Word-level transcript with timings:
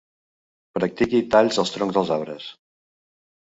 Practiqui 0.77 1.19
talls 1.35 1.61
als 1.65 1.75
troncs 1.77 2.01
dels 2.01 2.13
arbres. 2.19 2.51